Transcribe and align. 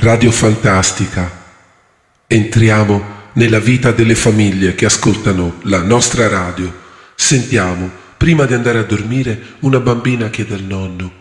Radio 0.00 0.30
Fantastica. 0.30 1.30
Entriamo 2.26 3.28
nella 3.34 3.58
vita 3.58 3.92
delle 3.92 4.14
famiglie 4.14 4.74
che 4.74 4.86
ascoltano 4.86 5.60
la 5.64 5.82
nostra 5.82 6.26
radio. 6.26 6.72
Sentiamo, 7.14 7.90
prima 8.16 8.46
di 8.46 8.54
andare 8.54 8.78
a 8.78 8.84
dormire, 8.84 9.56
una 9.60 9.78
bambina 9.78 10.30
chiede 10.30 10.54
al 10.54 10.62
nonno, 10.62 11.12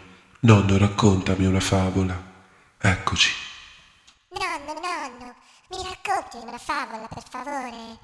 nonno 0.41 0.77
raccontami 0.77 1.45
una 1.45 1.59
favola. 1.59 2.23
Eccoci. 2.79 3.31
Nonno, 4.31 4.79
nonno, 4.79 5.35
mi 5.71 5.83
racconti 5.83 6.37
una 6.47 6.57
favola, 6.57 7.07
per 7.13 7.23
favore? 7.29 7.97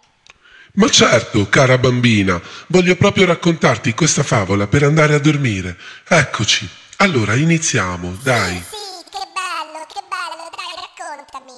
Ma 0.73 0.89
certo, 0.89 1.47
cara 1.47 1.77
bambina, 1.77 2.41
voglio 2.67 2.97
proprio 2.97 3.25
raccontarti 3.25 3.93
questa 3.93 4.23
favola 4.23 4.67
per 4.67 4.83
andare 4.83 5.13
a 5.15 5.19
dormire. 5.19 5.77
Eccoci. 6.05 6.69
Allora 6.97 7.35
iniziamo, 7.35 8.17
dai. 8.21 8.55
Sì, 8.55 8.83
che 9.11 9.23
bello, 9.33 9.85
che 9.87 10.01
bello, 10.07 10.49
dai, 10.55 10.73
raccontami. 10.79 11.53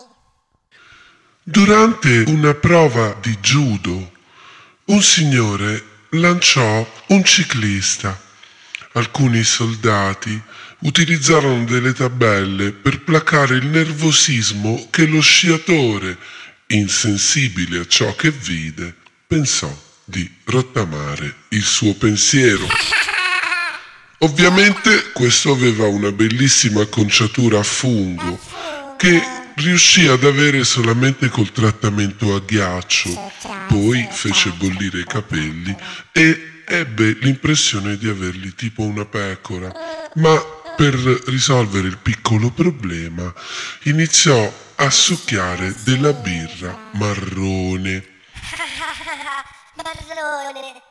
Durante 1.50 2.26
una 2.28 2.54
prova 2.56 3.18
di 3.22 3.38
judo, 3.40 4.12
un 4.88 5.02
signore 5.02 5.82
lanciò 6.10 6.86
un 7.08 7.24
ciclista. 7.24 8.22
Alcuni 8.92 9.46
soldati 9.46 10.41
utilizzarono 10.80 11.64
delle 11.64 11.94
tabelle 11.94 12.74
per 12.74 13.02
placare 13.02 13.55
il 13.55 13.66
nervosismo 13.66 14.90
che 14.91 15.05
lo 15.05 15.22
sciatore, 15.22 16.18
insensibile 16.68 17.80
a 17.80 17.88
ciò 17.88 18.14
che 18.14 18.30
vide, 18.30 18.94
pensò 19.26 19.74
di 20.04 20.30
rottamare 20.44 21.34
il 21.52 21.64
suo 21.64 21.94
pensiero. 21.94 22.68
Ovviamente 24.18 25.12
questo 25.14 25.54
aveva 25.54 25.88
una 25.88 26.12
bellissima 26.12 26.86
conciatura 26.88 27.60
a 27.60 27.64
fungo 27.64 28.38
che 28.98 29.46
riuscì 29.58 30.08
ad 30.08 30.24
avere 30.24 30.63
solamente 30.63 31.30
col 31.30 31.52
trattamento 31.52 32.36
a 32.36 32.40
ghiaccio. 32.40 33.32
Poi 33.68 34.08
fece 34.12 34.52
bollire 34.52 34.99
i 34.99 35.05
capelli 35.05 35.76
e 36.12 36.64
ebbe 36.66 37.18
l'impressione 37.22 37.98
di 37.98 38.08
averli 38.08 38.54
tipo 38.54 38.84
una 38.84 39.05
pecora. 39.05 39.72
Ma 40.16 40.40
per 40.76 40.94
risolvere 40.94 41.88
il 41.88 41.98
piccolo 41.98 42.52
problema 42.52 43.34
iniziò 43.84 44.54
a 44.76 44.90
succhiare 44.90 45.74
della 45.84 46.14
birra 46.14 46.90
marrone. 46.94 48.16
Marrone. 49.76 50.82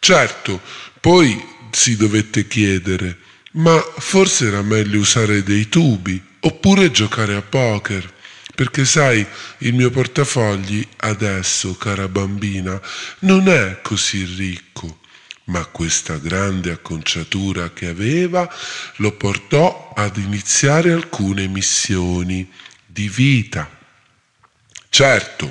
Certo, 0.00 0.60
poi 0.98 1.40
si 1.70 1.96
dovette 1.96 2.48
chiedere, 2.48 3.18
ma 3.52 3.80
forse 3.98 4.48
era 4.48 4.62
meglio 4.62 4.98
usare 4.98 5.44
dei 5.44 5.68
tubi 5.68 6.30
oppure 6.42 6.90
giocare 6.90 7.34
a 7.34 7.42
poker. 7.42 8.20
Perché 8.54 8.84
sai, 8.84 9.26
il 9.58 9.74
mio 9.74 9.90
portafogli 9.90 10.86
adesso, 10.98 11.74
cara 11.74 12.06
bambina, 12.06 12.80
non 13.20 13.48
è 13.48 13.80
così 13.80 14.24
ricco, 14.24 15.00
ma 15.44 15.64
questa 15.66 16.18
grande 16.18 16.70
acconciatura 16.70 17.72
che 17.72 17.86
aveva 17.86 18.48
lo 18.96 19.12
portò 19.12 19.92
ad 19.96 20.18
iniziare 20.18 20.92
alcune 20.92 21.46
missioni 21.48 22.48
di 22.86 23.08
vita. 23.08 23.68
Certo, 24.90 25.50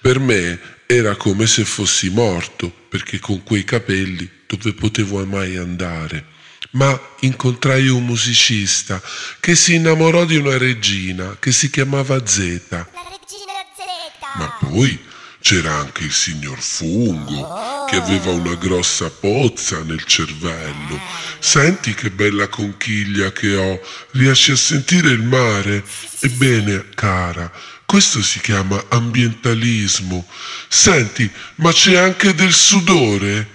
per 0.00 0.18
me 0.18 0.58
era 0.86 1.14
come 1.14 1.46
se 1.46 1.64
fossi 1.64 2.10
morto, 2.10 2.70
perché 2.88 3.20
con 3.20 3.44
quei 3.44 3.64
capelli 3.64 4.28
dove 4.46 4.72
potevo 4.72 5.24
mai 5.24 5.56
andare? 5.56 6.34
Ma 6.76 6.98
incontrai 7.20 7.88
un 7.88 8.04
musicista 8.04 9.00
che 9.40 9.54
si 9.54 9.74
innamorò 9.74 10.26
di 10.26 10.36
una 10.36 10.58
regina 10.58 11.36
che 11.38 11.50
si 11.50 11.70
chiamava 11.70 12.26
Zeta. 12.26 12.86
La 12.92 13.02
regina 13.08 13.52
Z. 13.74 14.38
Ma 14.38 14.58
poi 14.60 15.04
c'era 15.40 15.74
anche 15.74 16.04
il 16.04 16.12
signor 16.12 16.60
Fungo 16.60 17.86
che 17.88 17.96
aveva 17.96 18.32
una 18.32 18.54
grossa 18.56 19.08
pozza 19.08 19.82
nel 19.84 20.04
cervello. 20.04 21.00
Senti 21.38 21.94
che 21.94 22.10
bella 22.10 22.48
conchiglia 22.48 23.32
che 23.32 23.56
ho, 23.56 23.80
riesci 24.10 24.50
a 24.50 24.56
sentire 24.56 25.10
il 25.10 25.22
mare? 25.22 25.82
Ebbene, 26.20 26.88
cara, 26.94 27.50
questo 27.86 28.20
si 28.22 28.38
chiama 28.40 28.84
ambientalismo. 28.88 30.26
Senti, 30.68 31.30
ma 31.56 31.72
c'è 31.72 31.96
anche 31.96 32.34
del 32.34 32.52
sudore? 32.52 33.48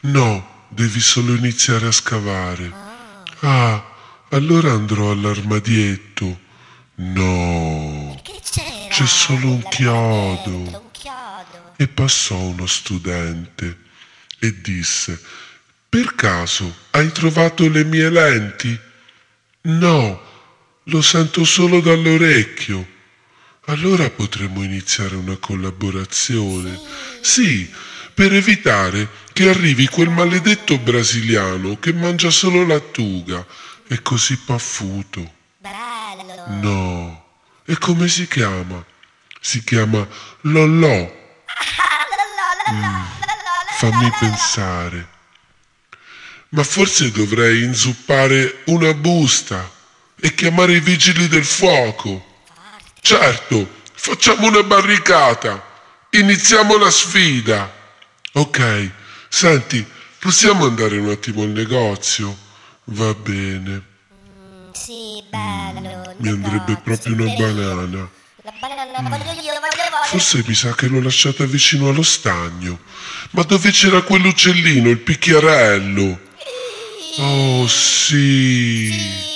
No, 0.00 0.47
devi 0.68 1.00
solo 1.00 1.34
iniziare 1.34 1.86
a 1.86 1.92
scavare. 1.92 2.72
Ah, 3.40 3.96
allora 4.30 4.72
andrò 4.72 5.10
all'armadietto. 5.10 6.46
No, 6.96 8.20
c'è 8.88 9.06
solo 9.06 9.50
Un 9.50 9.62
chiodo. 9.68 10.90
E 11.76 11.86
passò 11.86 12.36
uno 12.36 12.66
studente 12.66 13.78
e 14.40 14.60
disse, 14.60 15.20
per 15.88 16.14
caso 16.16 16.74
hai 16.90 17.12
trovato 17.12 17.68
le 17.68 17.84
mie 17.84 18.10
lenti? 18.10 18.78
No, 19.62 20.20
lo 20.82 21.02
sento 21.02 21.44
solo 21.44 21.80
dall'orecchio. 21.80 22.96
Allora 23.66 24.10
potremmo 24.10 24.62
iniziare 24.64 25.14
una 25.14 25.36
collaborazione. 25.36 26.80
Sì, 27.20 27.70
per 28.12 28.32
evitare 28.32 29.08
che 29.38 29.50
arrivi 29.50 29.86
quel 29.86 30.08
maledetto 30.08 30.78
brasiliano 30.78 31.78
che 31.78 31.92
mangia 31.92 32.28
solo 32.28 32.66
lattuga 32.66 33.46
e 33.86 34.02
così 34.02 34.36
paffuto. 34.36 35.32
No, 36.60 37.24
e 37.64 37.78
come 37.78 38.08
si 38.08 38.26
chiama? 38.26 38.84
Si 39.40 39.62
chiama 39.62 40.04
Lollò. 40.40 41.08
Fammi 43.76 44.10
pensare. 44.18 45.08
Ma 46.48 46.64
forse 46.64 47.12
dovrei 47.12 47.62
inzuppare 47.62 48.62
una 48.64 48.92
busta 48.92 49.70
e 50.18 50.34
chiamare 50.34 50.72
i 50.72 50.80
vigili 50.80 51.28
del 51.28 51.44
fuoco. 51.44 52.42
Certo, 53.00 53.82
facciamo 53.94 54.48
una 54.48 54.64
barricata. 54.64 55.64
Iniziamo 56.10 56.76
la 56.76 56.90
sfida. 56.90 57.72
Ok, 58.32 58.90
senti, 59.28 59.84
possiamo 60.18 60.64
andare 60.66 60.96
un 60.98 61.10
attimo 61.10 61.42
al 61.42 61.48
negozio? 61.50 62.36
Va 62.84 63.12
bene, 63.14 63.82
Sì, 64.72 65.22
bello. 65.28 66.14
mi 66.18 66.28
andrebbe 66.28 66.76
proprio 66.82 67.14
una 67.14 67.32
banana. 67.34 68.08
La 68.42 68.52
banana 68.60 68.84
la 68.90 69.08
voglio 69.08 69.32
io, 69.32 69.52
la 69.52 69.60
voglio 69.60 69.82
io. 69.82 70.04
Forse 70.06 70.42
mi 70.46 70.54
sa 70.54 70.74
che 70.74 70.86
l'ho 70.86 71.00
lasciata 71.02 71.44
vicino 71.44 71.88
allo 71.88 72.02
stagno. 72.02 72.78
Ma 73.32 73.42
dove 73.42 73.70
c'era 73.70 74.00
quell'uccellino, 74.02 74.88
il 74.88 74.98
picchiarello? 74.98 76.20
Oh 77.18 77.66
sì. 77.66 79.26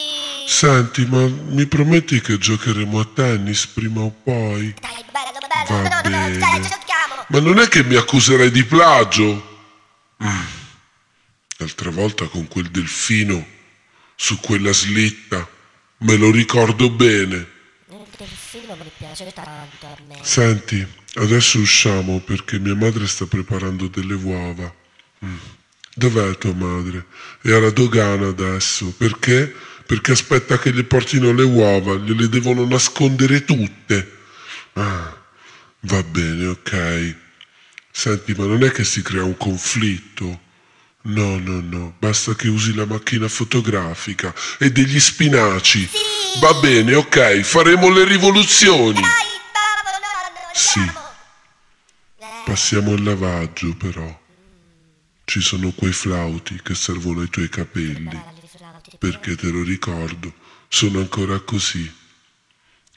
Senti, 0.46 1.04
ma 1.06 1.26
mi 1.26 1.66
prometti 1.66 2.20
che 2.20 2.38
giocheremo 2.38 3.00
a 3.00 3.08
tennis 3.12 3.66
prima 3.66 4.00
o 4.00 4.10
poi? 4.22 4.74
Dai, 4.80 5.04
bello, 5.10 5.38
bello, 5.48 5.82
Va 5.90 6.00
bene. 6.00 6.38
dai. 6.38 6.60
Ma 7.28 7.40
non 7.40 7.58
è 7.58 7.68
che 7.68 7.82
mi 7.84 7.96
accuserai 7.96 8.50
di 8.50 8.64
plagio? 8.64 9.51
Mm. 10.22 10.46
L'altra 11.58 11.90
volta 11.90 12.26
con 12.26 12.48
quel 12.48 12.70
delfino 12.70 13.46
su 14.14 14.38
quella 14.40 14.72
slitta, 14.72 15.48
me 15.98 16.16
lo 16.16 16.30
ricordo 16.30 16.90
bene. 16.90 17.46
Il 17.88 18.06
delfino 18.16 18.76
mi 18.76 18.90
piace 18.96 19.32
tanto 19.32 19.86
a 19.86 19.96
me. 20.06 20.18
Senti, 20.22 20.86
adesso 21.14 21.58
usciamo 21.58 22.20
perché 22.20 22.58
mia 22.58 22.74
madre 22.74 23.06
sta 23.06 23.26
preparando 23.26 23.88
delle 23.88 24.14
uova. 24.14 24.72
Mm. 25.24 25.36
Dov'è 25.94 26.38
tua 26.38 26.54
madre? 26.54 27.06
È 27.42 27.52
alla 27.52 27.70
dogana 27.70 28.28
adesso. 28.28 28.92
Perché? 28.96 29.54
Perché 29.84 30.12
aspetta 30.12 30.58
che 30.58 30.72
gli 30.72 30.84
portino 30.84 31.32
le 31.32 31.42
uova, 31.42 31.96
gliele 31.96 32.28
devono 32.28 32.64
nascondere 32.64 33.44
tutte. 33.44 34.18
Ah, 34.74 35.14
va 35.80 36.02
bene, 36.02 36.46
ok. 36.46 37.16
Senti, 37.94 38.32
ma 38.32 38.46
non 38.46 38.64
è 38.64 38.70
che 38.72 38.84
si 38.84 39.02
crea 39.02 39.22
un 39.22 39.36
conflitto? 39.36 40.40
No, 41.02 41.38
no, 41.38 41.60
no, 41.60 41.94
basta 41.98 42.34
che 42.34 42.48
usi 42.48 42.74
la 42.74 42.86
macchina 42.86 43.28
fotografica 43.28 44.34
e 44.58 44.72
degli 44.72 44.98
spinaci. 44.98 45.88
Va 46.40 46.54
bene, 46.54 46.94
ok, 46.94 47.40
faremo 47.40 47.90
le 47.90 48.04
rivoluzioni. 48.04 49.00
Dai, 49.00 49.10
Sì. 50.54 50.80
Passiamo 52.44 52.92
al 52.92 53.02
lavaggio, 53.02 53.74
però. 53.76 54.20
Ci 55.24 55.40
sono 55.40 55.70
quei 55.72 55.92
flauti 55.92 56.60
che 56.62 56.74
servono 56.74 57.20
ai 57.20 57.28
tuoi 57.28 57.48
capelli, 57.48 58.20
perché 58.98 59.36
te 59.36 59.48
lo 59.48 59.62
ricordo, 59.62 60.32
sono 60.68 60.98
ancora 60.98 61.38
così. 61.40 61.90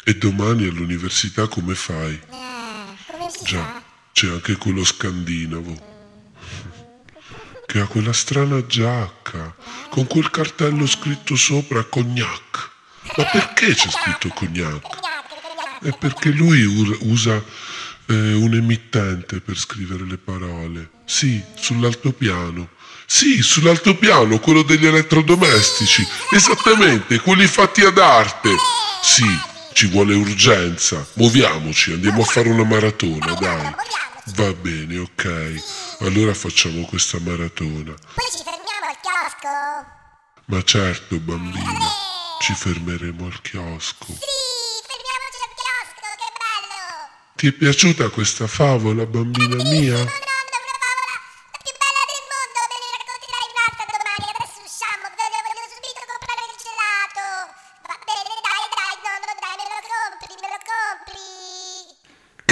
E 0.03 0.15
domani 0.15 0.68
all'università 0.68 1.48
come 1.48 1.75
fai? 1.75 2.13
Eh, 2.13 3.44
Già? 3.44 3.85
C'è 4.15 4.29
anche 4.29 4.56
quello 4.56 4.85
scandinavo. 4.85 5.94
Che 7.65 7.79
ha 7.81 7.85
quella 7.85 8.13
strana 8.13 8.65
giacca, 8.65 9.53
con 9.89 10.07
quel 10.07 10.31
cartello 10.31 10.88
scritto 10.88 11.35
sopra 11.35 11.83
cognac. 11.83 12.69
Ma 13.17 13.25
perché 13.25 13.73
c'è 13.73 13.89
scritto 13.89 14.29
cognac? 14.29 15.00
È 15.81 15.97
perché 15.97 16.29
lui 16.29 16.63
usa 16.63 17.44
eh, 18.06 18.33
un 18.33 18.53
emittente 18.53 19.41
per 19.41 19.57
scrivere 19.57 20.06
le 20.06 20.17
parole. 20.17 20.91
Sì, 21.03 21.44
sull'altopiano. 21.53 22.69
Sì, 23.06 23.41
sull'altopiano, 23.41 24.39
quello 24.39 24.62
degli 24.62 24.85
elettrodomestici. 24.85 26.07
Esattamente, 26.31 27.19
quelli 27.19 27.47
fatti 27.47 27.81
ad 27.81 27.97
arte. 27.97 28.56
Sì, 29.01 29.27
ci 29.75 29.88
vuole 29.88 30.16
urgenza. 30.16 31.06
Muoviamoci, 31.16 31.92
andiamo 31.92 32.22
a 32.22 32.25
fare 32.25 32.48
una 32.48 32.63
maratona, 32.63 33.33
dai. 33.33 33.75
Va 34.27 34.54
bene, 34.54 35.00
ok. 35.00 35.98
Allora 36.00 36.33
facciamo 36.33 36.86
questa 36.86 37.19
maratona. 37.19 37.92
Poi 37.92 38.25
ci 38.31 38.42
fermiamo 38.44 38.88
al 38.88 38.98
chiosco. 39.01 39.50
Ma 40.45 40.63
certo, 40.63 41.19
bambina, 41.19 41.89
ci 42.39 42.54
fermeremo 42.54 43.25
al 43.25 43.42
chiosco. 43.42 44.06
Sì, 44.06 44.31
fermiamoci 44.88 45.42
al 45.44 45.54
chiosco, 45.60 46.07
che 46.22 46.31
bello. 46.39 47.10
Ti 47.36 47.48
è 47.48 47.51
piaciuta 47.51 48.10
questa 48.10 48.48
favola, 48.48 49.06
bambina 49.06 49.62
mia? 49.62 50.25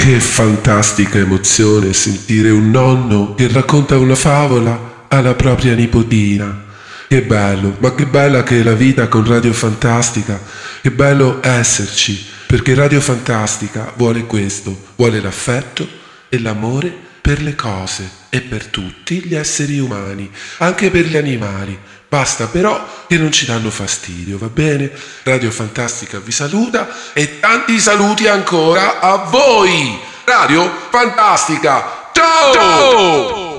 Che 0.04 0.20
fantastica 0.20 1.18
emozione 1.18 1.94
sentire 1.94 2.50
un 2.50 2.72
nonno 2.72 3.36
che 3.36 3.48
racconta 3.48 3.98
una 3.98 4.16
favola 4.16 5.06
alla 5.08 5.34
propria 5.34 5.76
nipotina. 5.76 6.66
Che 7.08 7.22
bello, 7.22 7.78
ma 7.80 7.96
che 7.96 8.06
bella 8.06 8.44
che 8.44 8.60
è 8.60 8.64
la 8.64 8.74
vita 8.74 9.08
con 9.08 9.26
Radio 9.26 9.54
Fantastica. 9.54 10.38
Che 10.82 10.92
bello 10.92 11.40
esserci, 11.42 12.22
perché 12.46 12.76
Radio 12.76 13.00
Fantastica 13.00 13.94
vuole 13.96 14.26
questo, 14.26 14.78
vuole 14.98 15.22
l'affetto 15.22 15.88
e 16.28 16.38
l'amore 16.38 16.94
per 17.22 17.42
le 17.42 17.56
cose 17.56 18.10
e 18.28 18.42
per 18.42 18.66
tutti 18.66 19.24
gli 19.24 19.36
esseri 19.36 19.80
umani, 19.80 20.30
anche 20.58 20.90
per 20.90 21.06
gli 21.06 21.16
animali. 21.16 21.80
Basta 22.14 22.46
però 22.46 23.06
che 23.08 23.18
non 23.18 23.32
ci 23.32 23.48
danno 23.48 23.72
fastidio, 23.72 24.38
va 24.38 24.46
bene? 24.46 24.92
Radio 25.24 25.50
Fantastica 25.50 26.20
vi 26.20 26.32
saluta 26.32 26.88
e 27.12 27.40
tanti 27.40 27.80
saluti 27.80 28.28
ancora 28.28 29.00
a 29.00 29.16
voi! 29.16 30.00
Radio 30.24 30.72
Fantastica! 30.92 32.12
Ciao! 32.14 32.54
Ciao! 32.54 33.53